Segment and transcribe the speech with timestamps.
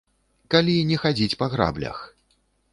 [0.53, 2.03] Калі не хадзіць па граблях.